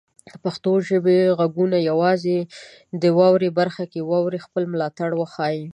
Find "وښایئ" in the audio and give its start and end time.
5.15-5.61